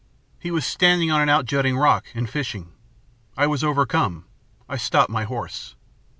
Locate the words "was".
0.49-0.65, 3.45-3.63